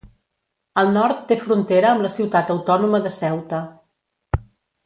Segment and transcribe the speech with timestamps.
[0.81, 3.63] Al nord té frontera amb la ciutat autònoma de Ceuta.